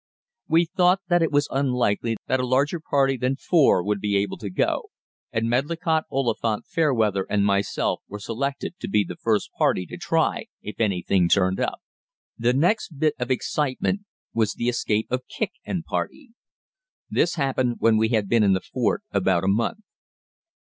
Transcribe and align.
We 0.47 0.65
thought 0.65 1.01
that 1.09 1.21
it 1.21 1.31
was 1.31 1.47
unlikely 1.51 2.17
that 2.25 2.39
a 2.39 2.45
larger 2.47 2.79
party 2.79 3.17
than 3.17 3.35
four 3.35 3.83
would 3.83 3.99
be 3.99 4.17
able 4.17 4.37
to 4.37 4.49
go, 4.49 4.89
and 5.31 5.47
Medlicott, 5.47 6.05
Oliphant, 6.11 6.65
Fairweather, 6.65 7.27
and 7.29 7.45
myself 7.45 8.01
were 8.07 8.17
selected 8.17 8.73
to 8.79 8.87
be 8.89 9.03
the 9.03 9.15
first 9.15 9.51
party 9.59 9.85
to 9.85 9.97
try 9.97 10.45
if 10.63 10.79
anything 10.79 11.29
turned 11.29 11.59
up. 11.59 11.83
The 12.35 12.51
next 12.53 12.97
bit 12.97 13.13
of 13.19 13.29
excitement 13.29 14.01
was 14.33 14.55
the 14.55 14.69
escape 14.69 15.05
of 15.11 15.21
Kicq 15.27 15.51
and 15.65 15.85
party. 15.85 16.29
This 17.07 17.35
happened 17.35 17.75
when 17.77 17.95
we 17.95 18.09
had 18.09 18.27
been 18.27 18.41
in 18.41 18.53
the 18.53 18.59
fort 18.73 19.03
about 19.13 19.43
a 19.43 19.47
month. 19.47 19.81